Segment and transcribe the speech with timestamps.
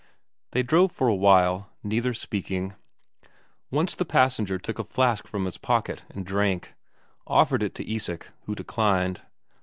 [0.49, 2.73] They drove for a while, neither speaking.
[3.69, 6.73] Once the passenger took a flask from his pocket and drank;
[7.27, 9.21] offered it to Isak, who declined.